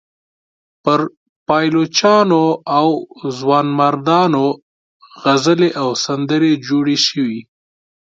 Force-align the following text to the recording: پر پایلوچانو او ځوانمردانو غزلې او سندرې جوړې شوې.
پر 0.83 0.99
پایلوچانو 1.47 2.43
او 2.77 2.87
ځوانمردانو 3.37 4.45
غزلې 5.23 5.69
او 5.81 5.89
سندرې 6.05 6.51
جوړې 6.67 6.97
شوې. 7.05 7.39